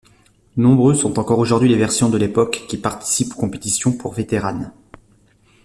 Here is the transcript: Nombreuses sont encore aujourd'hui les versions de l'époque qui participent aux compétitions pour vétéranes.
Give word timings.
Nombreuses 0.57 0.97
sont 1.01 1.19
encore 1.19 1.37
aujourd'hui 1.37 1.69
les 1.69 1.75
versions 1.77 2.09
de 2.09 2.17
l'époque 2.17 2.63
qui 2.67 2.77
participent 2.77 3.33
aux 3.33 3.39
compétitions 3.39 3.91
pour 3.91 4.15
vétéranes. 4.15 4.73